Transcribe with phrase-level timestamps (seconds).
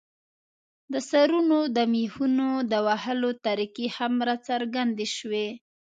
[0.93, 5.47] د سرونو د مېخونو د وهلو طریقې هم راڅرګندې شوې.